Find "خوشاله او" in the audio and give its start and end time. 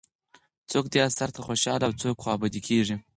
1.45-1.93